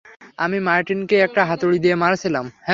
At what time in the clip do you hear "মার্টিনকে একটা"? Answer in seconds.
0.67-1.41